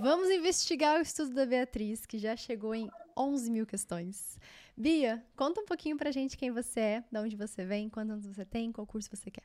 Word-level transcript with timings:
Vamos 0.00 0.30
investigar 0.30 0.96
o 0.96 1.02
estudo 1.02 1.34
da 1.34 1.44
Beatriz, 1.44 2.06
que 2.06 2.18
já 2.18 2.36
chegou 2.36 2.72
em 2.72 2.88
11 3.16 3.50
mil 3.50 3.66
questões. 3.66 4.38
Bia, 4.76 5.24
conta 5.36 5.60
um 5.60 5.64
pouquinho 5.64 5.96
pra 5.96 6.12
gente 6.12 6.36
quem 6.36 6.52
você 6.52 6.80
é, 6.80 7.04
de 7.10 7.18
onde 7.18 7.34
você 7.34 7.64
vem, 7.64 7.88
quantos 7.88 8.12
anos 8.12 8.26
você 8.26 8.44
tem, 8.44 8.70
qual 8.70 8.86
curso 8.86 9.10
você 9.10 9.28
quer. 9.28 9.42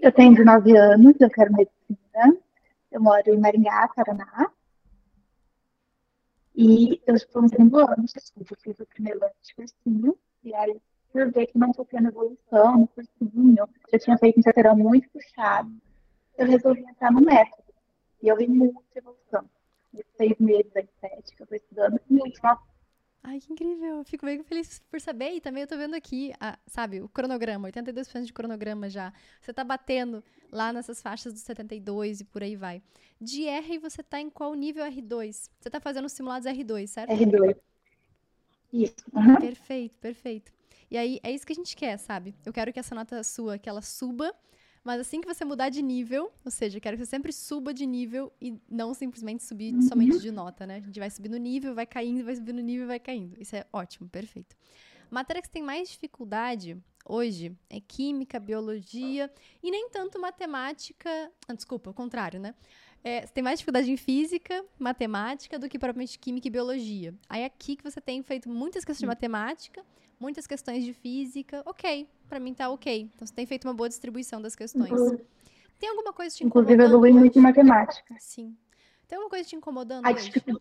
Eu 0.00 0.12
tenho 0.12 0.32
19 0.32 0.76
anos, 0.76 1.14
eu 1.18 1.28
quero 1.28 1.52
medicina. 1.52 2.38
Eu 2.92 3.00
moro 3.00 3.34
em 3.34 3.38
Maringá, 3.38 3.88
Paraná. 3.88 4.48
E 6.54 7.02
eu 7.06 7.16
estou 7.16 7.42
no 7.42 7.48
segundo 7.48 7.78
ano 7.78 8.04
de 8.04 8.16
estudo. 8.16 8.46
Eu 8.48 8.56
fiz 8.62 8.78
o 8.78 8.86
primeiro 8.86 9.24
ano 9.24 9.34
de 9.42 9.54
cursinho. 9.56 10.16
E 10.44 10.54
aí, 10.54 10.80
por 11.12 11.32
ver 11.32 11.46
que 11.46 11.58
não 11.58 11.70
estou 11.70 11.84
tendo 11.84 12.08
evolução 12.08 12.78
no 12.78 12.86
cursinho, 12.86 13.68
já 13.90 13.98
tinha 13.98 14.18
feito 14.18 14.38
um 14.38 14.42
terceirão 14.42 14.76
muito 14.76 15.08
puxado, 15.10 15.72
eu 16.38 16.46
resolvi 16.46 16.82
entrar 16.82 17.10
no 17.10 17.20
método. 17.20 17.63
E 18.24 18.28
eu 18.28 18.36
vi 18.38 18.48
muita 18.48 18.80
evolução. 18.94 19.44
Nesses 19.92 20.10
seis 20.16 20.34
meses 20.40 20.72
da 20.72 20.80
estética, 20.80 21.42
eu 21.42 21.44
estou 21.44 21.56
estudando 21.58 22.00
muito. 22.08 22.40
Ai, 23.22 23.38
que 23.38 23.52
incrível. 23.52 23.98
Eu 23.98 24.04
fico 24.04 24.24
bem 24.24 24.42
feliz 24.42 24.78
por 24.90 24.98
saber. 24.98 25.32
E 25.32 25.42
também 25.42 25.60
eu 25.60 25.66
tô 25.66 25.76
vendo 25.76 25.94
aqui, 25.94 26.32
a, 26.40 26.58
sabe, 26.66 27.02
o 27.02 27.08
cronograma, 27.08 27.70
82% 27.70 28.24
de 28.24 28.32
cronograma 28.32 28.88
já. 28.88 29.12
Você 29.42 29.52
tá 29.52 29.62
batendo 29.62 30.24
lá 30.50 30.72
nessas 30.72 31.02
faixas 31.02 31.34
dos 31.34 31.42
72 31.42 32.20
e 32.20 32.24
por 32.24 32.42
aí 32.42 32.56
vai. 32.56 32.82
De 33.20 33.46
R, 33.46 33.78
você 33.78 34.02
tá 34.02 34.18
em 34.18 34.30
qual 34.30 34.54
nível 34.54 34.86
R2? 34.86 35.50
Você 35.60 35.68
tá 35.68 35.78
fazendo 35.78 36.06
os 36.06 36.12
simulados 36.12 36.48
R2, 36.48 36.86
certo? 36.86 37.10
R2. 37.10 37.56
Isso. 38.72 39.04
Uhum. 39.12 39.36
Perfeito, 39.36 39.98
perfeito. 39.98 40.50
E 40.90 40.96
aí, 40.96 41.20
é 41.22 41.30
isso 41.30 41.46
que 41.46 41.52
a 41.52 41.56
gente 41.56 41.76
quer, 41.76 41.98
sabe? 41.98 42.34
Eu 42.44 42.54
quero 42.54 42.72
que 42.72 42.80
essa 42.80 42.94
nota 42.94 43.22
sua, 43.22 43.58
que 43.58 43.68
ela 43.68 43.82
suba 43.82 44.34
mas 44.84 45.00
assim 45.00 45.20
que 45.20 45.26
você 45.26 45.44
mudar 45.44 45.70
de 45.70 45.80
nível, 45.80 46.30
ou 46.44 46.50
seja, 46.50 46.78
quero 46.78 46.96
que 46.96 47.04
você 47.04 47.10
sempre 47.10 47.32
suba 47.32 47.72
de 47.72 47.86
nível 47.86 48.30
e 48.40 48.60
não 48.70 48.92
simplesmente 48.92 49.42
subir 49.42 49.74
uhum. 49.74 49.82
somente 49.82 50.18
de 50.20 50.30
nota, 50.30 50.66
né? 50.66 50.76
A 50.76 50.80
gente 50.80 51.00
vai 51.00 51.10
subindo 51.10 51.38
nível, 51.38 51.74
vai 51.74 51.86
caindo, 51.86 52.22
vai 52.22 52.36
subindo 52.36 52.60
nível, 52.60 52.86
vai 52.86 53.00
caindo. 53.00 53.34
Isso 53.40 53.56
é 53.56 53.66
ótimo, 53.72 54.08
perfeito. 54.08 54.54
Matéria 55.10 55.40
que 55.40 55.48
você 55.48 55.54
tem 55.54 55.62
mais 55.62 55.88
dificuldade 55.88 56.76
hoje 57.06 57.56
é 57.70 57.80
química, 57.80 58.38
biologia 58.38 59.32
e 59.62 59.70
nem 59.70 59.88
tanto 59.88 60.20
matemática. 60.20 61.32
Ah, 61.48 61.54
desculpa, 61.54 61.90
o 61.90 61.94
contrário, 61.94 62.38
né? 62.38 62.54
É, 63.04 63.26
você 63.26 63.32
tem 63.32 63.44
mais 63.44 63.58
dificuldade 63.58 63.90
em 63.90 63.96
física, 63.96 64.64
matemática 64.78 65.58
do 65.58 65.68
que 65.68 65.78
propriamente 65.78 66.18
química 66.18 66.48
e 66.48 66.50
biologia. 66.50 67.14
Aí 67.28 67.42
é 67.42 67.44
aqui 67.44 67.76
que 67.76 67.84
você 67.84 68.00
tem 68.00 68.22
feito 68.22 68.48
muitas 68.48 68.84
questões 68.84 69.00
de 69.00 69.06
matemática 69.06 69.84
muitas 70.18 70.46
questões 70.46 70.84
de 70.84 70.92
física, 70.92 71.62
ok, 71.66 72.08
para 72.28 72.40
mim 72.40 72.54
tá 72.54 72.70
ok. 72.70 73.10
Então 73.14 73.26
você 73.26 73.34
tem 73.34 73.46
feito 73.46 73.66
uma 73.66 73.74
boa 73.74 73.88
distribuição 73.88 74.40
das 74.40 74.56
questões. 74.56 74.90
Tem 75.78 75.88
alguma 75.90 76.12
coisa 76.12 76.34
te 76.34 76.44
incomodando? 76.44 76.72
Inclusive, 76.72 76.94
evolui 76.94 77.12
muito 77.12 77.38
em 77.38 77.42
matemática. 77.42 78.14
Sim. 78.18 78.56
Tem 79.06 79.16
alguma 79.16 79.28
coisa 79.28 79.48
te 79.48 79.56
incomodando? 79.56 80.06
A 80.06 80.12
dificuldade 80.12 80.58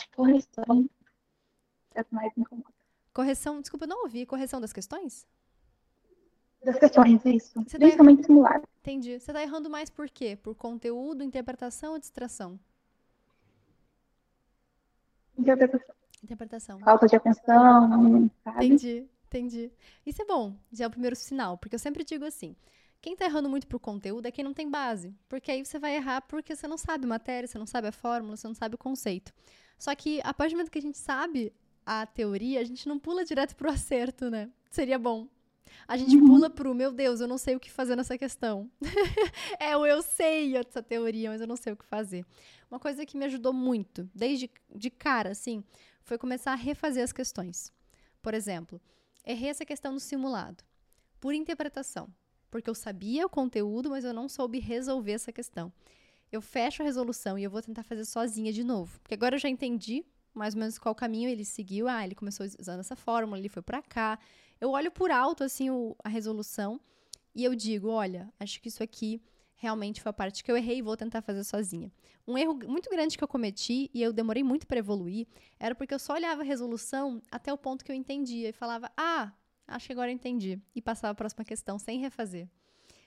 de 0.00 0.08
correção 0.16 0.88
é 1.94 2.04
mais 2.10 2.32
incomoda. 2.36 2.72
Correção, 3.12 3.60
desculpa, 3.60 3.84
eu 3.84 3.88
não 3.88 4.04
ouvi. 4.04 4.24
Correção 4.24 4.60
das 4.60 4.72
questões? 4.72 5.26
Das 6.64 6.78
questões, 6.78 7.24
é 7.26 7.30
isso. 7.30 7.52
Você 7.54 7.78
tá 7.78 7.78
Principalmente 7.78 8.22
tá... 8.22 8.26
simulado. 8.26 8.68
Entendi. 8.80 9.18
Você 9.18 9.32
tá 9.32 9.42
errando 9.42 9.68
mais 9.68 9.90
por 9.90 10.08
quê? 10.08 10.36
Por 10.36 10.54
conteúdo, 10.54 11.22
interpretação 11.22 11.92
ou 11.92 11.98
distração? 11.98 12.58
Interpretação. 15.36 15.94
Interpretação. 16.22 16.78
Falta 16.78 17.06
de 17.06 17.16
atenção, 17.16 18.30
sabe? 18.42 18.66
Entendi, 18.66 19.06
entendi. 19.26 19.72
Isso 20.06 20.22
é 20.22 20.24
bom, 20.24 20.56
já 20.72 20.84
é 20.84 20.88
o 20.88 20.90
primeiro 20.90 21.14
sinal, 21.14 21.58
porque 21.58 21.74
eu 21.74 21.78
sempre 21.78 22.02
digo 22.02 22.24
assim: 22.24 22.56
quem 23.02 23.14
tá 23.14 23.26
errando 23.26 23.50
muito 23.50 23.66
pro 23.66 23.78
conteúdo 23.78 24.26
é 24.26 24.30
quem 24.30 24.42
não 24.42 24.54
tem 24.54 24.70
base. 24.70 25.14
Porque 25.28 25.50
aí 25.50 25.62
você 25.62 25.78
vai 25.78 25.96
errar 25.96 26.22
porque 26.22 26.56
você 26.56 26.66
não 26.66 26.78
sabe 26.78 27.06
matéria, 27.06 27.46
você 27.46 27.58
não 27.58 27.66
sabe 27.66 27.88
a 27.88 27.92
fórmula, 27.92 28.36
você 28.36 28.48
não 28.48 28.54
sabe 28.54 28.76
o 28.76 28.78
conceito. 28.78 29.34
Só 29.78 29.94
que 29.94 30.20
a 30.24 30.32
partir 30.32 30.54
do 30.54 30.56
momento 30.56 30.70
que 30.70 30.78
a 30.78 30.82
gente 30.82 30.96
sabe 30.96 31.52
a 31.84 32.06
teoria, 32.06 32.60
a 32.60 32.64
gente 32.64 32.88
não 32.88 32.98
pula 32.98 33.22
direto 33.22 33.54
pro 33.54 33.70
acerto, 33.70 34.30
né? 34.30 34.50
Seria 34.70 34.98
bom. 34.98 35.28
A 35.86 35.96
gente 35.96 36.16
uhum. 36.16 36.26
pula 36.26 36.50
pro, 36.50 36.74
meu 36.74 36.92
Deus, 36.92 37.20
eu 37.20 37.28
não 37.28 37.38
sei 37.38 37.56
o 37.56 37.60
que 37.60 37.70
fazer 37.70 37.96
nessa 37.96 38.16
questão. 38.16 38.70
é 39.60 39.76
o 39.76 39.84
eu 39.84 40.02
sei 40.02 40.56
essa 40.56 40.82
teoria, 40.82 41.30
mas 41.30 41.40
eu 41.40 41.46
não 41.46 41.56
sei 41.56 41.72
o 41.72 41.76
que 41.76 41.84
fazer. 41.84 42.24
Uma 42.70 42.78
coisa 42.78 43.04
que 43.04 43.16
me 43.16 43.24
ajudou 43.24 43.52
muito, 43.52 44.08
desde 44.14 44.50
de 44.74 44.90
cara, 44.90 45.30
assim, 45.30 45.62
foi 46.02 46.18
começar 46.18 46.52
a 46.52 46.56
refazer 46.56 47.04
as 47.04 47.12
questões. 47.12 47.72
Por 48.22 48.34
exemplo, 48.34 48.80
errei 49.24 49.50
essa 49.50 49.64
questão 49.64 49.92
no 49.92 50.00
simulado, 50.00 50.64
por 51.20 51.34
interpretação, 51.34 52.08
porque 52.50 52.70
eu 52.70 52.74
sabia 52.74 53.26
o 53.26 53.30
conteúdo, 53.30 53.90
mas 53.90 54.04
eu 54.04 54.14
não 54.14 54.28
soube 54.28 54.58
resolver 54.58 55.12
essa 55.12 55.32
questão. 55.32 55.72
Eu 56.32 56.40
fecho 56.40 56.82
a 56.82 56.84
resolução 56.84 57.38
e 57.38 57.44
eu 57.44 57.50
vou 57.50 57.62
tentar 57.62 57.84
fazer 57.84 58.04
sozinha 58.04 58.52
de 58.52 58.64
novo, 58.64 58.98
porque 59.00 59.14
agora 59.14 59.36
eu 59.36 59.40
já 59.40 59.48
entendi 59.48 60.04
mais 60.34 60.54
ou 60.54 60.60
menos 60.60 60.78
qual 60.78 60.94
caminho 60.94 61.30
ele 61.30 61.44
seguiu. 61.44 61.86
Ah, 61.88 62.04
ele 62.04 62.14
começou 62.14 62.44
usando 62.58 62.80
essa 62.80 62.96
fórmula, 62.96 63.38
ele 63.38 63.48
foi 63.48 63.62
para 63.62 63.80
cá. 63.80 64.18
Eu 64.60 64.70
olho 64.70 64.90
por 64.90 65.10
alto 65.10 65.44
assim 65.44 65.70
o, 65.70 65.96
a 66.02 66.08
resolução 66.08 66.80
e 67.34 67.44
eu 67.44 67.54
digo, 67.54 67.88
olha, 67.88 68.32
acho 68.38 68.60
que 68.60 68.68
isso 68.68 68.82
aqui 68.82 69.20
realmente 69.56 70.00
foi 70.00 70.10
a 70.10 70.12
parte 70.12 70.44
que 70.44 70.50
eu 70.50 70.56
errei 70.56 70.78
e 70.78 70.82
vou 70.82 70.96
tentar 70.96 71.22
fazer 71.22 71.42
sozinha. 71.44 71.90
Um 72.26 72.36
erro 72.38 72.54
muito 72.66 72.88
grande 72.90 73.16
que 73.16 73.24
eu 73.24 73.28
cometi 73.28 73.90
e 73.92 74.02
eu 74.02 74.12
demorei 74.12 74.42
muito 74.42 74.66
para 74.66 74.78
evoluir 74.78 75.26
era 75.58 75.74
porque 75.74 75.94
eu 75.94 75.98
só 75.98 76.14
olhava 76.14 76.42
a 76.42 76.44
resolução 76.44 77.22
até 77.30 77.52
o 77.52 77.58
ponto 77.58 77.84
que 77.84 77.90
eu 77.90 77.96
entendia 77.96 78.48
e 78.48 78.52
falava: 78.52 78.90
"Ah, 78.96 79.32
acho 79.66 79.86
que 79.86 79.92
agora 79.92 80.10
eu 80.10 80.14
entendi" 80.14 80.60
e 80.74 80.80
passava 80.80 81.12
a 81.12 81.14
próxima 81.14 81.44
questão 81.44 81.78
sem 81.78 81.98
refazer. 81.98 82.48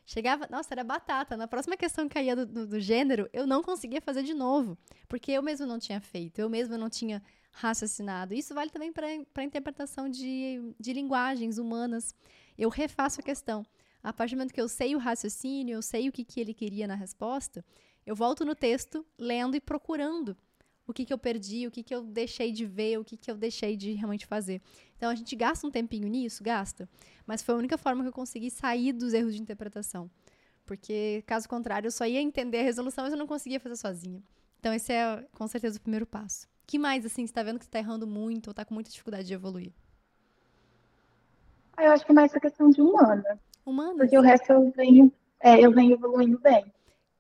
Chegava, 0.05 0.47
nossa, 0.49 0.73
era 0.73 0.85
batata. 0.85 1.35
Na 1.35 1.49
próxima 1.49 1.75
questão 1.75 2.07
que 2.07 2.13
caía 2.13 2.33
do, 2.33 2.45
do, 2.45 2.65
do 2.65 2.79
gênero, 2.79 3.29
eu 3.33 3.45
não 3.45 3.61
conseguia 3.61 3.99
fazer 3.99 4.23
de 4.23 4.33
novo, 4.33 4.77
porque 5.05 5.33
eu 5.33 5.43
mesmo 5.43 5.65
não 5.65 5.77
tinha 5.77 5.99
feito, 5.99 6.39
eu 6.39 6.49
mesmo 6.49 6.77
não 6.77 6.89
tinha 6.89 7.21
raciocinado. 7.57 8.33
Isso 8.33 8.53
vale 8.53 8.69
também 8.69 8.93
para 8.93 9.07
a 9.07 9.43
interpretação 9.43 10.07
de, 10.07 10.73
de 10.79 10.93
linguagens 10.93 11.57
humanas. 11.57 12.15
Eu 12.57 12.69
refaço 12.69 13.19
a 13.19 13.23
questão. 13.23 13.65
A 14.03 14.13
partir 14.13 14.35
do 14.35 14.37
momento 14.37 14.53
que 14.53 14.61
eu 14.61 14.69
sei 14.69 14.95
o 14.95 14.99
raciocínio, 14.99 15.75
eu 15.75 15.81
sei 15.81 16.07
o 16.07 16.11
que, 16.11 16.23
que 16.23 16.39
ele 16.39 16.53
queria 16.53 16.87
na 16.87 16.95
resposta, 16.95 17.65
eu 18.05 18.15
volto 18.15 18.45
no 18.45 18.55
texto, 18.55 19.05
lendo 19.17 19.55
e 19.55 19.59
procurando 19.59 20.37
o 20.87 20.93
que, 20.93 21.03
que 21.03 21.11
eu 21.11 21.17
perdi, 21.17 21.67
o 21.67 21.71
que, 21.71 21.83
que 21.83 21.93
eu 21.93 22.03
deixei 22.03 22.51
de 22.53 22.65
ver, 22.65 22.99
o 22.99 23.03
que, 23.03 23.17
que 23.17 23.29
eu 23.29 23.35
deixei 23.35 23.75
de 23.75 23.91
realmente 23.93 24.25
fazer. 24.25 24.61
Então 24.95 25.09
a 25.09 25.15
gente 25.15 25.35
gasta 25.35 25.67
um 25.67 25.71
tempinho 25.71 26.07
nisso, 26.07 26.43
gasta. 26.43 26.87
Mas 27.25 27.41
foi 27.41 27.55
a 27.55 27.57
única 27.57 27.77
forma 27.77 28.03
que 28.03 28.07
eu 28.09 28.13
consegui 28.13 28.49
sair 28.49 28.93
dos 28.93 29.13
erros 29.13 29.35
de 29.35 29.41
interpretação. 29.41 30.09
Porque, 30.65 31.23
caso 31.25 31.49
contrário, 31.49 31.87
eu 31.87 31.91
só 31.91 32.05
ia 32.05 32.21
entender 32.21 32.59
a 32.59 32.63
resolução, 32.63 33.03
mas 33.03 33.13
eu 33.13 33.19
não 33.19 33.27
conseguia 33.27 33.59
fazer 33.59 33.77
sozinha. 33.77 34.21
Então, 34.59 34.73
esse 34.73 34.93
é, 34.93 35.25
com 35.33 35.47
certeza, 35.47 35.77
o 35.77 35.81
primeiro 35.81 36.05
passo. 36.05 36.47
Que 36.67 36.77
mais, 36.77 37.05
assim, 37.05 37.25
você 37.25 37.31
está 37.31 37.41
vendo 37.41 37.57
que 37.57 37.63
você 37.63 37.69
está 37.69 37.79
errando 37.79 38.05
muito 38.05 38.47
ou 38.47 38.51
está 38.51 38.65
com 38.65 38.73
muita 38.73 38.91
dificuldade 38.91 39.25
de 39.25 39.33
evoluir? 39.33 39.71
Ah, 41.77 41.85
eu 41.85 41.91
acho 41.93 42.05
que 42.05 42.11
é 42.11 42.15
mais 42.15 42.35
a 42.35 42.39
questão 42.39 42.69
de 42.69 42.81
humana. 42.81 43.39
Humanas? 43.65 43.97
Porque 43.97 44.17
o 44.17 44.21
resto 44.21 44.51
eu 44.51 44.71
venho, 44.75 45.11
é, 45.39 45.59
eu 45.59 45.71
venho 45.71 45.93
evoluindo 45.93 46.37
bem. 46.39 46.65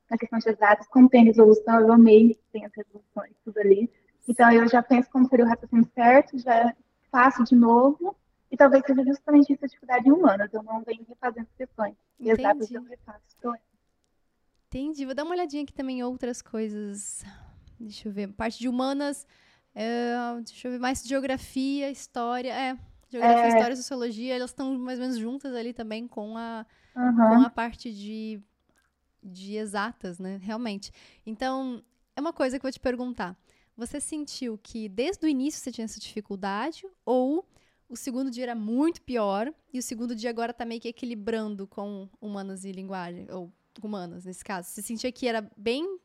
Na 0.09 0.17
questão 0.17 0.37
de 0.37 0.49
exatas, 0.49 0.87
como 0.87 1.09
tem 1.09 1.23
resolução, 1.23 1.79
eu 1.79 1.91
amei 1.91 2.33
que 2.33 2.43
tem 2.51 2.65
as 2.65 2.71
resoluções, 2.73 3.33
tudo 3.43 3.57
ali. 3.59 3.89
Então 4.27 4.51
eu 4.51 4.67
já 4.67 4.83
penso 4.83 5.09
como 5.09 5.27
seria 5.27 5.45
o 5.45 5.47
raciocínio 5.47 5.89
certo, 5.93 6.37
já 6.37 6.75
faço 7.09 7.43
de 7.45 7.55
novo. 7.55 8.15
E 8.51 8.57
talvez 8.57 8.83
seja 8.85 9.03
justamente 9.03 9.53
isso 9.53 9.63
a 9.63 9.67
dificuldade 9.67 10.07
em 10.07 10.11
humanas. 10.11 10.53
Eu 10.53 10.63
não 10.63 10.81
venho 10.81 11.05
refazendo 11.07 11.47
questões. 11.57 11.95
E 12.19 12.29
exatas 12.29 12.71
eu 12.71 12.81
refaço. 12.83 13.21
Entendi. 14.67 15.05
Vou 15.05 15.15
dar 15.15 15.23
uma 15.23 15.33
olhadinha 15.33 15.63
aqui 15.63 15.73
também 15.73 15.99
em 15.99 16.03
outras 16.03 16.41
coisas. 16.41 17.23
Deixa 17.79 18.07
eu 18.07 18.11
ver. 18.11 18.27
Parte 18.33 18.59
de 18.59 18.67
humanas. 18.67 19.25
É, 19.73 20.15
deixa 20.43 20.67
eu 20.67 20.71
ver 20.71 20.79
mais 20.79 21.03
geografia, 21.03 21.91
história. 21.91 22.53
É, 22.53 22.77
Geografia, 23.09 23.45
é... 23.45 23.47
História 23.47 23.73
e 23.73 23.77
Sociologia, 23.77 24.35
elas 24.35 24.49
estão 24.49 24.77
mais 24.77 24.99
ou 24.99 25.03
menos 25.03 25.17
juntas 25.17 25.55
ali 25.55 25.73
também 25.73 26.07
com 26.07 26.37
a, 26.37 26.65
uhum. 26.95 27.15
com 27.15 27.41
a 27.41 27.49
parte 27.49 27.93
de, 27.93 28.41
de 29.23 29.55
exatas, 29.55 30.19
né? 30.19 30.39
Realmente. 30.41 30.91
Então, 31.25 31.81
é 32.15 32.21
uma 32.21 32.33
coisa 32.33 32.59
que 32.59 32.65
eu 32.65 32.67
vou 32.67 32.73
te 32.73 32.79
perguntar. 32.79 33.37
Você 33.75 33.99
sentiu 34.01 34.59
que 34.61 34.89
desde 34.89 35.25
o 35.25 35.29
início 35.29 35.61
você 35.61 35.71
tinha 35.71 35.85
essa 35.85 35.99
dificuldade 35.99 36.85
ou 37.05 37.47
o 37.87 37.95
segundo 37.95 38.29
dia 38.29 38.43
era 38.43 38.55
muito 38.55 39.01
pior 39.01 39.53
e 39.71 39.79
o 39.79 39.83
segundo 39.83 40.13
dia 40.15 40.29
agora 40.29 40.51
está 40.51 40.65
meio 40.65 40.81
que 40.81 40.89
equilibrando 40.89 41.65
com 41.67 42.09
humanas 42.19 42.65
e 42.65 42.71
linguagem, 42.71 43.27
ou 43.31 43.53
humanas 43.81 44.25
nesse 44.25 44.43
caso? 44.43 44.69
Você 44.69 44.81
sentia 44.81 45.11
que 45.11 45.27
era 45.27 45.49
bem. 45.55 45.99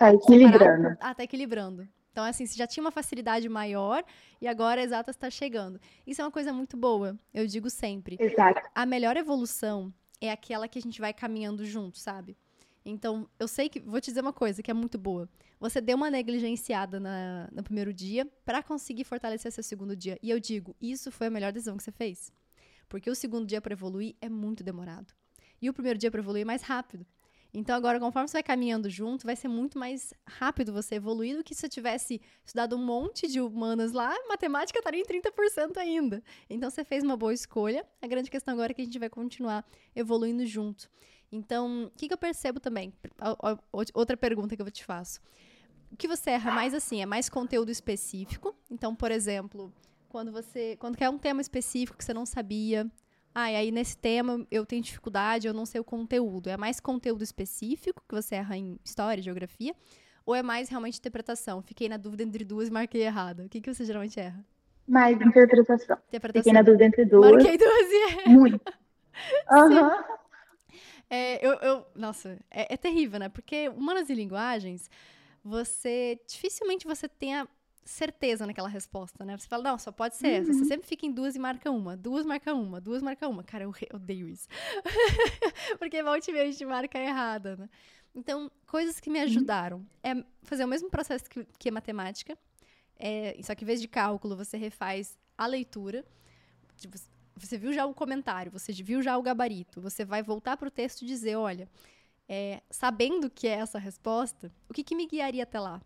Tá 0.00 0.14
equilibrando. 0.14 0.96
Ah, 0.98 1.14
tá 1.14 1.22
equilibrando. 1.22 1.86
Então, 2.10 2.24
assim, 2.24 2.46
você 2.46 2.56
já 2.56 2.66
tinha 2.66 2.82
uma 2.82 2.90
facilidade 2.90 3.46
maior 3.50 4.02
e 4.40 4.48
agora 4.48 4.80
a 4.80 4.84
exata 4.84 5.10
está 5.10 5.28
chegando. 5.28 5.78
Isso 6.06 6.22
é 6.22 6.24
uma 6.24 6.30
coisa 6.30 6.54
muito 6.54 6.74
boa, 6.74 7.18
eu 7.34 7.46
digo 7.46 7.68
sempre. 7.68 8.16
Exato. 8.18 8.66
A 8.74 8.86
melhor 8.86 9.18
evolução 9.18 9.92
é 10.18 10.30
aquela 10.30 10.66
que 10.66 10.78
a 10.78 10.82
gente 10.82 11.02
vai 11.02 11.12
caminhando 11.12 11.66
junto, 11.66 11.98
sabe? 11.98 12.34
Então, 12.82 13.28
eu 13.38 13.46
sei 13.46 13.68
que. 13.68 13.78
Vou 13.78 14.00
te 14.00 14.06
dizer 14.06 14.22
uma 14.22 14.32
coisa 14.32 14.62
que 14.62 14.70
é 14.70 14.74
muito 14.74 14.96
boa. 14.96 15.28
Você 15.60 15.82
deu 15.82 15.98
uma 15.98 16.10
negligenciada 16.10 16.98
na, 16.98 17.50
no 17.52 17.62
primeiro 17.62 17.92
dia 17.92 18.26
para 18.42 18.62
conseguir 18.62 19.04
fortalecer 19.04 19.52
seu 19.52 19.62
segundo 19.62 19.94
dia. 19.94 20.18
E 20.22 20.30
eu 20.30 20.40
digo, 20.40 20.74
isso 20.80 21.12
foi 21.12 21.26
a 21.26 21.30
melhor 21.30 21.52
decisão 21.52 21.76
que 21.76 21.82
você 21.82 21.92
fez. 21.92 22.32
Porque 22.88 23.10
o 23.10 23.14
segundo 23.14 23.46
dia 23.46 23.60
para 23.60 23.74
evoluir 23.74 24.16
é 24.18 24.30
muito 24.30 24.64
demorado. 24.64 25.12
E 25.60 25.68
o 25.68 25.74
primeiro 25.74 25.98
dia 25.98 26.10
para 26.10 26.20
evoluir 26.20 26.40
é 26.40 26.46
mais 26.46 26.62
rápido. 26.62 27.04
Então, 27.52 27.74
agora, 27.74 27.98
conforme 27.98 28.28
você 28.28 28.34
vai 28.34 28.42
caminhando 28.42 28.88
junto, 28.88 29.26
vai 29.26 29.34
ser 29.34 29.48
muito 29.48 29.78
mais 29.78 30.14
rápido 30.26 30.72
você 30.72 30.94
evoluir 30.94 31.36
do 31.36 31.42
que 31.42 31.54
se 31.54 31.62
você 31.62 31.68
tivesse 31.68 32.20
estudado 32.44 32.76
um 32.76 32.84
monte 32.84 33.26
de 33.26 33.40
humanas 33.40 33.92
lá, 33.92 34.14
matemática 34.28 34.78
estaria 34.78 35.00
em 35.00 35.04
30% 35.04 35.76
ainda. 35.76 36.22
Então, 36.48 36.70
você 36.70 36.84
fez 36.84 37.02
uma 37.02 37.16
boa 37.16 37.34
escolha. 37.34 37.84
A 38.00 38.06
grande 38.06 38.30
questão 38.30 38.54
agora 38.54 38.70
é 38.70 38.74
que 38.74 38.82
a 38.82 38.84
gente 38.84 38.98
vai 38.98 39.08
continuar 39.08 39.64
evoluindo 39.94 40.46
junto. 40.46 40.88
Então, 41.32 41.84
o 41.84 41.90
que, 41.90 42.08
que 42.08 42.14
eu 42.14 42.18
percebo 42.18 42.60
também? 42.60 42.92
Outra 43.92 44.16
pergunta 44.16 44.56
que 44.56 44.62
eu 44.62 44.70
te 44.70 44.84
faço. 44.84 45.20
O 45.90 45.96
que 45.96 46.06
você 46.06 46.30
erra 46.30 46.52
mais 46.52 46.72
assim? 46.72 47.02
É 47.02 47.06
mais 47.06 47.28
conteúdo 47.28 47.70
específico? 47.70 48.54
Então, 48.70 48.94
por 48.94 49.10
exemplo, 49.10 49.72
quando 50.08 50.30
você. 50.30 50.76
Quando 50.76 50.96
quer 50.96 51.08
um 51.08 51.18
tema 51.18 51.40
específico 51.40 51.98
que 51.98 52.04
você 52.04 52.14
não 52.14 52.26
sabia, 52.26 52.90
ah, 53.34 53.50
e 53.50 53.56
aí 53.56 53.70
nesse 53.70 53.96
tema 53.96 54.46
eu 54.50 54.66
tenho 54.66 54.82
dificuldade, 54.82 55.46
eu 55.46 55.54
não 55.54 55.64
sei 55.64 55.80
o 55.80 55.84
conteúdo. 55.84 56.48
É 56.48 56.56
mais 56.56 56.80
conteúdo 56.80 57.22
específico 57.22 58.02
que 58.08 58.14
você 58.14 58.36
erra 58.36 58.56
em 58.56 58.78
história, 58.84 59.22
geografia? 59.22 59.74
Ou 60.26 60.34
é 60.34 60.42
mais 60.42 60.68
realmente 60.68 60.98
interpretação? 60.98 61.62
Fiquei 61.62 61.88
na 61.88 61.96
dúvida 61.96 62.22
entre 62.22 62.44
duas 62.44 62.68
e 62.68 62.72
marquei 62.72 63.02
errado. 63.02 63.44
O 63.44 63.48
que, 63.48 63.60
que 63.60 63.72
você 63.72 63.84
geralmente 63.84 64.18
erra? 64.18 64.44
Mais 64.86 65.20
interpretação. 65.20 65.96
interpretação. 66.08 66.42
Fiquei 66.42 66.52
na 66.52 66.62
dúvida 66.62 66.84
entre 66.84 67.04
duas. 67.04 67.30
Marquei 67.30 67.56
duas 67.56 67.90
e 67.90 68.02
erra. 68.10 68.30
Muito. 68.30 68.60
Aham. 69.50 69.96
Uhum. 69.96 70.20
É, 71.08 71.44
eu, 71.44 71.54
eu, 71.54 71.86
nossa, 71.94 72.38
é, 72.48 72.72
é, 72.74 72.76
terrível, 72.76 73.18
né? 73.18 73.28
Porque 73.28 73.68
humanas 73.68 74.08
e 74.08 74.14
linguagens, 74.14 74.88
você 75.42 76.20
dificilmente 76.26 76.86
você 76.86 77.08
tenha 77.08 77.48
certeza 77.84 78.46
naquela 78.46 78.68
resposta, 78.68 79.24
né? 79.24 79.36
Você 79.36 79.48
fala, 79.48 79.64
não, 79.64 79.78
só 79.78 79.90
pode 79.90 80.16
ser 80.16 80.26
uhum. 80.26 80.34
essa. 80.34 80.52
Você 80.52 80.60
uhum. 80.60 80.68
sempre 80.68 80.86
fica 80.86 81.06
em 81.06 81.12
duas 81.12 81.34
e 81.34 81.38
marca 81.38 81.70
uma, 81.70 81.96
duas 81.96 82.24
marca 82.24 82.54
uma, 82.54 82.80
duas 82.80 83.02
marca 83.02 83.28
uma. 83.28 83.42
Cara, 83.42 83.64
eu 83.64 83.72
odeio 83.94 84.28
isso. 84.28 84.48
Porque 85.78 86.02
volte 86.02 86.30
a 86.30 86.44
gente 86.44 86.64
marca 86.64 86.98
errada, 86.98 87.56
né? 87.56 87.68
Então, 88.14 88.50
coisas 88.66 88.98
que 89.00 89.08
me 89.08 89.18
uhum. 89.18 89.24
ajudaram 89.24 89.86
é 90.02 90.14
fazer 90.42 90.64
o 90.64 90.68
mesmo 90.68 90.90
processo 90.90 91.24
que, 91.24 91.46
que 91.58 91.68
a 91.68 91.72
matemática, 91.72 92.36
é, 92.98 93.38
só 93.42 93.54
que 93.54 93.64
em 93.64 93.66
vez 93.66 93.80
de 93.80 93.88
cálculo, 93.88 94.36
você 94.36 94.56
refaz 94.56 95.18
a 95.36 95.46
leitura. 95.46 96.04
Tipo, 96.76 96.98
você 97.36 97.56
viu 97.56 97.72
já 97.72 97.86
o 97.86 97.94
comentário, 97.94 98.52
você 98.52 98.72
viu 98.72 99.02
já 99.02 99.16
o 99.16 99.22
gabarito, 99.22 99.80
você 99.80 100.04
vai 100.04 100.22
voltar 100.22 100.56
para 100.56 100.68
o 100.68 100.70
texto 100.70 101.02
e 101.02 101.06
dizer, 101.06 101.36
olha, 101.36 101.68
é, 102.28 102.62
sabendo 102.70 103.30
que 103.30 103.48
é 103.48 103.52
essa 103.52 103.78
resposta, 103.78 104.52
o 104.68 104.74
que, 104.74 104.84
que 104.84 104.94
me 104.94 105.06
guiaria 105.06 105.42
até 105.42 105.58
lá? 105.58 105.80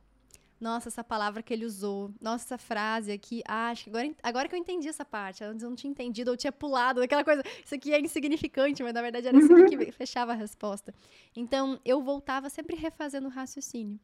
Nossa, 0.60 0.88
essa 0.88 1.04
palavra 1.04 1.42
que 1.42 1.52
ele 1.52 1.64
usou, 1.64 2.12
nossa, 2.20 2.44
essa 2.44 2.58
frase 2.58 3.12
aqui, 3.12 3.42
ah, 3.46 3.70
acho 3.70 3.84
que 3.84 3.90
agora, 3.90 4.14
agora 4.22 4.48
que 4.48 4.54
eu 4.54 4.58
entendi 4.58 4.88
essa 4.88 5.04
parte, 5.04 5.42
antes 5.44 5.62
eu 5.62 5.68
não 5.68 5.76
tinha 5.76 5.90
entendido, 5.90 6.30
eu 6.30 6.36
tinha 6.36 6.52
pulado, 6.52 7.02
aquela 7.02 7.24
coisa, 7.24 7.42
isso 7.64 7.74
aqui 7.74 7.92
é 7.92 8.00
insignificante, 8.00 8.82
mas 8.82 8.94
na 8.94 9.02
verdade 9.02 9.28
era 9.28 9.36
isso 9.36 9.52
uhum. 9.52 9.66
que 9.66 9.90
fechava 9.92 10.32
a 10.32 10.34
resposta. 10.34 10.94
Então, 11.36 11.80
eu 11.84 12.02
voltava 12.02 12.48
sempre 12.48 12.76
refazendo 12.76 13.26
o 13.26 13.30
raciocínio. 13.30 13.98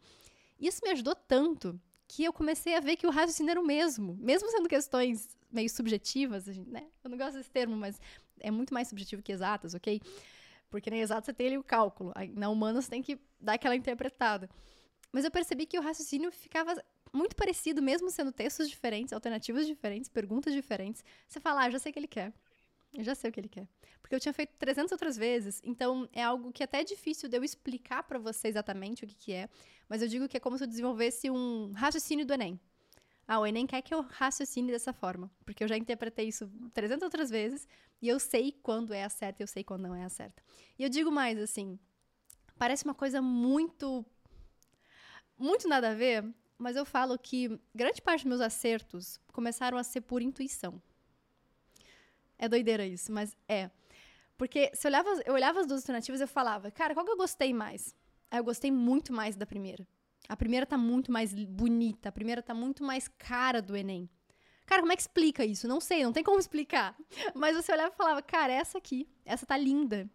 Isso 0.59 0.81
me 0.85 0.91
ajudou 0.91 1.15
tanto 1.15 1.81
que 2.07 2.25
eu 2.25 2.33
comecei 2.33 2.75
a 2.75 2.81
ver 2.81 2.97
que 2.97 3.07
o 3.07 3.11
raciocínio 3.11 3.53
era 3.53 3.61
o 3.61 3.65
mesmo, 3.65 4.19
mesmo 4.21 4.51
sendo 4.51 4.69
questões 4.69 5.29
meio 5.51 5.71
subjetivas, 5.71 6.47
né? 6.47 6.87
Eu 7.03 7.11
não 7.11 7.17
gosto 7.17 7.37
desse 7.37 7.51
termo, 7.51 7.77
mas 7.77 8.01
é 8.41 8.51
muito 8.51 8.75
mais 8.75 8.89
subjetivo 8.89 9.23
que 9.23 9.33
exatas, 9.33 9.75
ok? 9.75 10.01
Porque 10.69 10.91
na 10.91 10.97
exato 10.97 11.27
você 11.27 11.33
tem 11.33 11.47
ali 11.47 11.59
o 11.59 11.65
cálculo, 11.65 12.13
na 12.35 12.49
humana 12.49 12.83
você 12.83 12.91
tem 12.91 13.03
que 13.03 13.19
dar 13.41 13.55
aquela 13.55 13.77
interpretada. 13.77 14.49
Mas 15.13 15.25
eu 15.25 15.31
percebi 15.31 15.67
que 15.67 15.79
o 15.79 15.83
raciocínio 15.83 16.31
ficava 16.31 16.75
muito 17.13 17.35
parecido, 17.35 17.83
mesmo 17.83 18.11
sendo 18.11 18.33
textos 18.33 18.69
diferentes, 18.69 19.13
alternativas 19.13 19.67
diferentes, 19.67 20.09
perguntas 20.09 20.53
diferentes. 20.53 21.05
Você 21.27 21.41
fala, 21.41 21.65
ah, 21.65 21.71
já 21.71 21.79
sei 21.79 21.91
o 21.91 21.93
que 21.93 21.99
ele 21.99 22.07
quer. 22.07 22.33
Eu 22.93 23.05
já 23.05 23.15
sei 23.15 23.31
o 23.31 23.33
que 23.33 23.41
ele 23.41 23.49
quer. 23.49 23.69
Porque 24.01 24.15
eu 24.15 24.21
tinha 24.21 24.33
feito 24.33 24.53
300 24.59 24.91
outras 24.93 25.17
vezes, 25.17 25.61
então 25.65 26.09
é 26.13 26.23
algo 26.23 26.53
que 26.53 26.63
até 26.63 26.81
é 26.81 26.85
difícil 26.85 27.29
de 27.29 27.37
eu 27.37 27.45
explicar 27.45 28.03
para 28.03 28.19
você 28.19 28.49
exatamente 28.49 29.05
o 29.05 29.07
que, 29.07 29.15
que 29.15 29.33
é, 29.33 29.49
mas 29.89 30.03
eu 30.03 30.09
digo 30.09 30.29
que 30.29 30.37
é 30.37 30.41
como 30.41 30.59
se 30.59 30.65
eu 30.65 30.69
desenvolvesse 30.69 31.31
um 31.31 31.73
raciocínio 31.73 32.27
do 32.27 32.35
Enem. 32.35 32.59
Ah, 33.29 33.39
o 33.39 33.47
Enem 33.47 33.65
quer 33.65 33.81
que 33.83 33.95
eu 33.95 34.01
raciocine 34.03 34.73
dessa 34.73 34.93
forma, 34.93 35.31
porque 35.45 35.63
eu 35.63 35.69
já 35.69 35.77
interpretei 35.77 36.27
isso 36.27 36.51
300 36.75 37.05
outras 37.05 37.31
vezes 37.31 37.69
e 38.03 38.09
eu 38.09 38.19
sei 38.19 38.51
quando 38.51 38.93
é 38.93 39.05
a 39.05 39.09
certa 39.09 39.41
e 39.41 39.45
eu 39.45 39.47
sei 39.47 39.63
quando 39.63 39.83
não 39.83 39.95
é 39.95 40.03
a 40.03 40.09
certa. 40.09 40.43
E 40.77 40.83
eu 40.83 40.89
digo 40.89 41.13
mais 41.13 41.39
assim, 41.39 41.79
parece 42.59 42.85
uma 42.85 42.95
coisa 42.95 43.23
muito 43.23 44.05
muito 45.41 45.67
nada 45.67 45.91
a 45.91 45.95
ver, 45.95 46.25
mas 46.59 46.77
eu 46.77 46.85
falo 46.85 47.19
que 47.19 47.59
grande 47.75 48.03
parte 48.03 48.23
dos 48.23 48.29
meus 48.29 48.41
acertos 48.41 49.19
começaram 49.33 49.79
a 49.79 49.83
ser 49.83 50.03
por 50.03 50.21
intuição. 50.23 50.81
É 52.39 52.49
doideira 52.49 52.87
isso, 52.87 53.11
mas 53.13 53.37
é. 53.49 53.71
Porque 54.37 54.71
se 54.75 54.87
eu 54.87 54.91
olhava, 54.91 55.11
eu 55.27 55.35
olhava 55.35 55.61
as 55.61 55.67
duas 55.67 55.83
alternativas 55.83 56.21
eu 56.21 56.29
falava, 56.29 56.71
cara, 56.71 56.95
qual 56.95 57.05
que 57.05 57.13
eu 57.13 57.17
gostei 57.17 57.53
mais? 57.53 57.95
Aí 58.31 58.39
eu 58.39 58.45
gostei 58.45 58.71
muito 58.71 59.13
mais 59.13 59.37
da 59.37 59.45
primeira. 59.45 59.87
A 60.29 60.37
primeira 60.37 60.65
tá 60.65 60.79
muito 60.79 61.11
mais 61.11 61.35
bonita, 61.35 62.09
a 62.09 62.13
primeira 62.13 62.43
tá 62.43 62.55
muito 62.55 62.85
mais 62.85 63.09
cara 63.09 63.61
do 63.61 63.77
Enem. 63.77 64.09
Cara, 64.65 64.83
como 64.83 64.93
é 64.93 64.97
que 64.97 65.03
explica 65.03 65.45
isso? 65.45 65.67
Não 65.67 65.81
sei, 65.81 66.05
não 66.05 66.13
tem 66.13 66.23
como 66.23 66.39
explicar. 66.39 66.97
Mas 67.35 67.57
você 67.57 67.73
olhava 67.73 67.93
e 67.93 67.97
falava, 67.97 68.23
cara, 68.23 68.53
essa 68.53 68.79
aqui, 68.79 69.09
essa 69.25 69.45
tá 69.45 69.57
linda. 69.57 70.09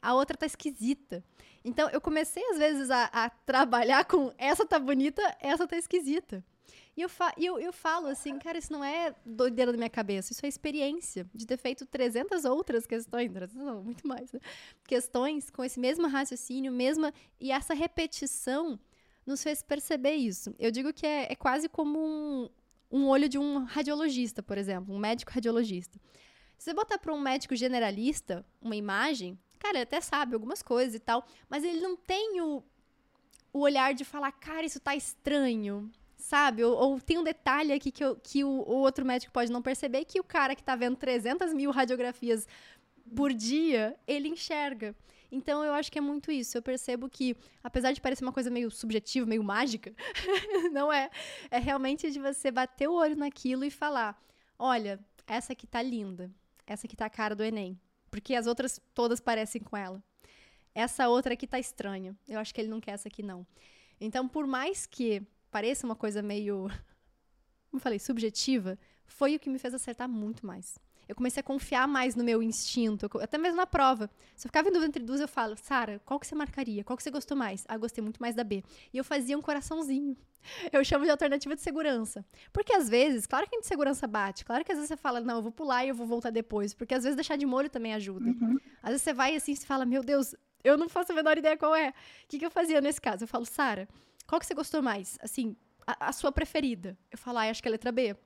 A 0.00 0.14
outra 0.14 0.36
tá 0.36 0.46
esquisita. 0.46 1.24
Então, 1.66 1.90
eu 1.90 2.00
comecei, 2.00 2.44
às 2.50 2.58
vezes, 2.58 2.90
a, 2.92 3.06
a 3.06 3.28
trabalhar 3.28 4.04
com 4.04 4.32
essa 4.38 4.64
tá 4.64 4.78
bonita, 4.78 5.20
essa 5.40 5.66
tá 5.66 5.76
esquisita. 5.76 6.44
E 6.96 7.02
eu, 7.02 7.08
fa 7.08 7.34
eu, 7.36 7.58
eu 7.58 7.72
falo 7.72 8.06
assim, 8.06 8.38
cara, 8.38 8.56
isso 8.56 8.72
não 8.72 8.84
é 8.84 9.12
doideira 9.24 9.72
da 9.72 9.76
minha 9.76 9.90
cabeça, 9.90 10.32
isso 10.32 10.46
é 10.46 10.48
experiência 10.48 11.28
de 11.34 11.44
ter 11.44 11.56
feito 11.58 11.84
300 11.84 12.44
outras 12.44 12.86
questões, 12.86 13.30
não, 13.52 13.82
muito 13.82 14.06
mais, 14.06 14.32
né? 14.32 14.40
questões 14.86 15.50
com 15.50 15.62
esse 15.62 15.78
mesmo 15.78 16.06
raciocínio, 16.06 16.72
mesma 16.72 17.12
e 17.38 17.50
essa 17.50 17.74
repetição 17.74 18.78
nos 19.26 19.42
fez 19.42 19.60
perceber 19.60 20.14
isso. 20.14 20.54
Eu 20.58 20.70
digo 20.70 20.92
que 20.92 21.04
é, 21.04 21.32
é 21.32 21.34
quase 21.34 21.68
como 21.68 21.98
um, 21.98 22.48
um 22.90 23.08
olho 23.08 23.28
de 23.28 23.38
um 23.38 23.64
radiologista, 23.64 24.42
por 24.42 24.56
exemplo, 24.56 24.94
um 24.94 24.98
médico 24.98 25.32
radiologista. 25.32 26.00
Se 26.56 26.64
você 26.64 26.74
botar 26.74 26.98
para 26.98 27.12
um 27.12 27.20
médico 27.20 27.54
generalista 27.54 28.46
uma 28.62 28.76
imagem, 28.76 29.38
Cara, 29.58 29.78
ele 29.78 29.84
até 29.84 30.00
sabe 30.00 30.34
algumas 30.34 30.62
coisas 30.62 30.94
e 30.94 30.98
tal, 30.98 31.26
mas 31.48 31.64
ele 31.64 31.80
não 31.80 31.96
tem 31.96 32.40
o, 32.40 32.62
o 33.52 33.60
olhar 33.60 33.94
de 33.94 34.04
falar, 34.04 34.32
cara, 34.32 34.66
isso 34.66 34.78
tá 34.78 34.94
estranho, 34.94 35.90
sabe? 36.16 36.62
Ou, 36.62 36.76
ou 36.76 37.00
tem 37.00 37.18
um 37.18 37.24
detalhe 37.24 37.72
aqui 37.72 37.90
que, 37.90 38.04
eu, 38.04 38.16
que 38.16 38.44
o, 38.44 38.48
o, 38.48 38.76
outro 38.76 39.04
médico 39.04 39.32
pode 39.32 39.50
não 39.50 39.62
perceber 39.62 40.04
que 40.04 40.20
o 40.20 40.24
cara 40.24 40.54
que 40.54 40.62
tá 40.62 40.76
vendo 40.76 40.96
300 40.96 41.52
mil 41.54 41.70
radiografias 41.70 42.46
por 43.14 43.32
dia, 43.32 43.96
ele 44.06 44.28
enxerga. 44.28 44.94
Então 45.30 45.64
eu 45.64 45.72
acho 45.72 45.90
que 45.90 45.98
é 45.98 46.02
muito 46.02 46.30
isso. 46.30 46.56
Eu 46.56 46.62
percebo 46.62 47.08
que, 47.08 47.36
apesar 47.62 47.92
de 47.92 48.00
parecer 48.00 48.24
uma 48.24 48.32
coisa 48.32 48.50
meio 48.50 48.70
subjetiva, 48.70 49.26
meio 49.26 49.42
mágica, 49.42 49.94
não 50.72 50.92
é. 50.92 51.10
É 51.50 51.58
realmente 51.58 52.10
de 52.10 52.20
você 52.20 52.50
bater 52.50 52.88
o 52.88 52.94
olho 52.94 53.16
naquilo 53.16 53.64
e 53.64 53.70
falar: 53.70 54.20
olha, 54.58 55.00
essa 55.26 55.52
aqui 55.52 55.66
tá 55.66 55.82
linda. 55.82 56.30
Essa 56.66 56.86
aqui 56.86 56.96
tá 56.96 57.06
a 57.06 57.10
cara 57.10 57.34
do 57.34 57.44
Enem 57.44 57.78
porque 58.10 58.34
as 58.34 58.46
outras 58.46 58.80
todas 58.94 59.20
parecem 59.20 59.60
com 59.60 59.76
ela. 59.76 60.02
Essa 60.74 61.08
outra 61.08 61.34
aqui 61.34 61.46
tá 61.46 61.58
estranha. 61.58 62.16
Eu 62.28 62.38
acho 62.38 62.54
que 62.54 62.60
ele 62.60 62.68
não 62.68 62.80
quer 62.80 62.92
essa 62.92 63.08
aqui, 63.08 63.22
não. 63.22 63.46
Então, 64.00 64.28
por 64.28 64.46
mais 64.46 64.86
que 64.86 65.22
pareça 65.50 65.86
uma 65.86 65.96
coisa 65.96 66.22
meio, 66.22 66.68
como 67.70 67.74
eu 67.74 67.80
falei, 67.80 67.98
subjetiva, 67.98 68.78
foi 69.06 69.36
o 69.36 69.40
que 69.40 69.48
me 69.48 69.58
fez 69.58 69.72
acertar 69.72 70.08
muito 70.08 70.46
mais 70.46 70.78
eu 71.08 71.14
comecei 71.14 71.40
a 71.40 71.44
confiar 71.44 71.86
mais 71.86 72.14
no 72.14 72.24
meu 72.24 72.42
instinto, 72.42 73.08
até 73.20 73.38
mesmo 73.38 73.56
na 73.56 73.66
prova. 73.66 74.10
Se 74.34 74.46
eu 74.46 74.48
ficava 74.48 74.68
em 74.68 74.72
dúvida 74.72 74.88
entre 74.88 75.02
duas, 75.02 75.20
eu 75.20 75.28
falo, 75.28 75.56
Sara, 75.56 76.00
qual 76.04 76.18
que 76.18 76.26
você 76.26 76.34
marcaria? 76.34 76.82
Qual 76.82 76.96
que 76.96 77.02
você 77.02 77.10
gostou 77.10 77.36
mais? 77.36 77.64
Ah, 77.68 77.76
gostei 77.76 78.02
muito 78.02 78.20
mais 78.20 78.34
da 78.34 78.42
B. 78.42 78.62
E 78.92 78.98
eu 78.98 79.04
fazia 79.04 79.38
um 79.38 79.42
coraçãozinho. 79.42 80.16
Eu 80.72 80.84
chamo 80.84 81.04
de 81.04 81.10
alternativa 81.10 81.56
de 81.56 81.60
segurança. 81.60 82.24
Porque 82.52 82.72
às 82.72 82.88
vezes, 82.88 83.26
claro 83.26 83.48
que 83.48 83.56
a 83.56 83.58
gente 83.58 83.66
segurança 83.66 84.06
bate, 84.06 84.44
claro 84.44 84.64
que 84.64 84.70
às 84.70 84.78
vezes 84.78 84.88
você 84.88 84.96
fala, 84.96 85.20
não, 85.20 85.38
eu 85.38 85.42
vou 85.42 85.50
pular 85.50 85.84
e 85.84 85.88
eu 85.88 85.94
vou 85.94 86.06
voltar 86.06 86.30
depois, 86.30 86.72
porque 86.72 86.94
às 86.94 87.02
vezes 87.02 87.16
deixar 87.16 87.36
de 87.36 87.44
molho 87.44 87.68
também 87.68 87.92
ajuda. 87.94 88.26
Uhum. 88.26 88.56
Às 88.80 88.90
vezes 88.90 89.02
você 89.02 89.12
vai 89.12 89.34
assim 89.34 89.52
e 89.52 89.56
fala, 89.56 89.84
meu 89.84 90.04
Deus, 90.04 90.36
eu 90.62 90.76
não 90.76 90.88
faço 90.88 91.10
a 91.10 91.14
menor 91.16 91.36
ideia 91.36 91.56
qual 91.56 91.74
é. 91.74 91.88
O 91.88 91.94
que, 92.28 92.38
que 92.38 92.46
eu 92.46 92.50
fazia 92.50 92.80
nesse 92.80 93.00
caso? 93.00 93.24
Eu 93.24 93.28
falo, 93.28 93.44
Sara, 93.44 93.88
qual 94.26 94.38
que 94.38 94.46
você 94.46 94.54
gostou 94.54 94.80
mais? 94.82 95.18
Assim, 95.20 95.56
a, 95.86 96.08
a 96.08 96.12
sua 96.12 96.30
preferida. 96.30 96.96
Eu 97.10 97.18
falo, 97.18 97.38
ah, 97.38 97.50
acho 97.50 97.62
que 97.62 97.68
é 97.68 97.70
a 97.70 97.72
letra 97.72 97.90
B. 97.90 98.16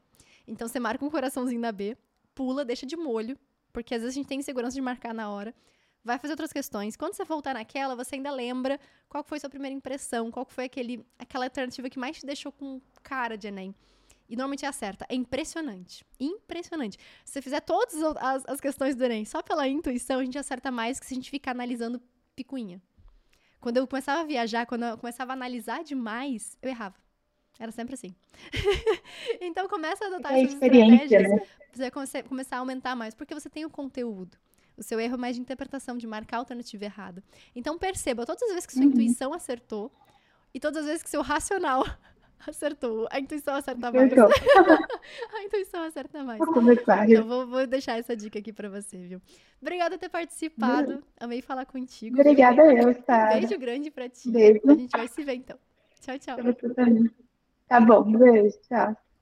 Então 0.47 0.67
você 0.67 0.81
marca 0.81 1.05
um 1.05 1.11
coraçãozinho 1.11 1.61
na 1.61 1.73
B, 1.73 1.97
pula, 2.35 2.65
deixa 2.65 2.87
de 2.87 2.97
molho, 2.97 3.39
porque 3.73 3.95
às 3.95 4.03
vezes 4.03 4.15
a 4.15 4.19
gente 4.19 4.27
tem 4.27 4.41
insegurança 4.41 4.75
de 4.75 4.81
marcar 4.81 5.15
na 5.15 5.31
hora. 5.31 5.55
Vai 6.03 6.19
fazer 6.19 6.33
outras 6.33 6.53
questões. 6.53 6.97
Quando 6.97 7.15
você 7.15 7.25
voltar 7.25 7.55
naquela, 7.55 7.95
você 7.95 8.15
ainda 8.15 8.31
lembra 8.31 8.81
qual 9.09 9.23
foi 9.23 9.39
sua 9.39 9.51
primeira 9.51 9.75
impressão, 9.75 10.31
qual 10.31 10.47
foi 10.47 10.65
aquele, 10.65 11.05
aquela 11.19 11.45
alternativa 11.45 11.91
que 11.91 11.99
mais 11.99 12.19
te 12.19 12.25
deixou 12.25 12.51
com 12.51 12.81
cara 13.03 13.37
de 13.37 13.49
Enem. 13.49 13.75
E 14.29 14.37
normalmente 14.37 14.65
é 14.65 14.69
a 14.69 14.73
certa. 14.73 15.05
É 15.09 15.15
impressionante. 15.15 16.05
Impressionante. 16.19 16.97
Se 17.25 17.33
você 17.33 17.43
fizer 17.43 17.61
todas 17.61 17.95
as, 18.19 18.45
as 18.47 18.61
questões 18.61 18.95
do 18.95 19.05
Enem 19.05 19.25
só 19.25 19.43
pela 19.43 19.69
intuição, 19.69 20.21
a 20.21 20.25
gente 20.25 20.39
acerta 20.39 20.71
mais 20.71 20.99
que 20.99 21.07
se 21.07 21.13
a 21.13 21.17
gente 21.17 21.31
ficar 21.31 21.51
analisando 21.51 22.01
picuinha. 22.35 22.81
Quando 23.61 23.77
eu 23.77 23.87
começava 23.87 24.23
a 24.23 24.25
viajar, 24.25 24.65
quando 24.65 24.85
eu 24.85 24.97
começava 24.97 25.33
a 25.33 25.35
analisar 25.35 25.85
demais, 25.85 26.57
eu 26.63 26.71
errava. 26.71 26.97
Era 27.61 27.71
sempre 27.71 27.93
assim. 27.95 28.15
então 29.41 29.69
começa 29.69 30.03
a 30.05 30.09
adotar 30.09 30.33
é 30.33 30.41
essas 30.43 30.55
estratégias 30.55 31.29
né? 31.29 31.43
você 31.77 32.23
começar 32.23 32.57
a 32.57 32.61
aumentar 32.61 32.97
mais, 32.97 33.15
porque 33.15 33.35
você 33.35 33.51
tem 33.51 33.67
o 33.67 33.71
conteúdo. 33.71 34.39
O 34.79 34.83
seu 34.83 34.99
erro 34.99 35.15
é 35.15 35.19
mais 35.19 35.37
de 35.37 35.43
interpretação, 35.43 35.99
de 35.99 36.07
marcar 36.07 36.39
a 36.39 36.41
alternativa 36.41 36.87
errada. 36.87 37.23
Então 37.55 37.77
perceba, 37.79 38.25
todas 38.25 38.43
as 38.45 38.49
vezes 38.49 38.65
que 38.67 38.73
sua 38.73 38.83
Uhum. 38.83 38.89
intuição 38.89 39.35
acertou 39.35 39.93
e 40.55 40.59
todas 40.59 40.79
as 40.79 40.87
vezes 40.87 41.03
que 41.03 41.11
seu 41.11 41.21
racional 41.21 41.85
acertou, 42.49 43.07
a 43.11 43.21
intuição 43.21 43.55
acerta 43.55 43.93
mais. 43.93 44.11
A 45.35 45.43
intuição 45.43 45.83
acerta 45.83 46.25
mais. 46.25 46.39
Vou. 46.39 46.63
Então 46.73 47.27
vou, 47.27 47.47
vou 47.47 47.67
deixar 47.67 47.99
essa 47.99 48.17
dica 48.17 48.39
aqui 48.39 48.55
pra 48.55 48.71
você, 48.71 48.97
viu? 49.07 49.21
Obrigada 49.61 49.97
por 49.97 50.01
ter 50.01 50.09
participado. 50.09 51.05
Amei 51.19 51.43
falar 51.43 51.67
contigo. 51.67 52.17
viu? 52.17 52.25
Obrigada 52.25 52.63
eu, 52.63 52.89
Um 52.89 53.03
Sara. 53.05 53.39
beijo 53.39 53.59
grande 53.59 53.91
pra 53.91 54.09
ti. 54.09 54.31
Beijo. 54.31 54.61
A 54.67 54.75
gente 54.75 54.91
vai 54.93 55.09
se 55.09 55.23
ver 55.23 55.35
então. 55.35 55.59
Tchau, 56.01 56.19
tchau. 56.19 56.39
Tá 57.71 57.81
bom, 57.81 58.03
beijo, 58.19 58.59
tchau. 58.69 58.95